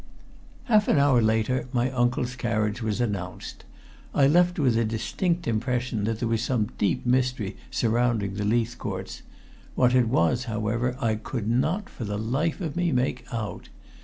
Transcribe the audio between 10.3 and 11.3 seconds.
however, I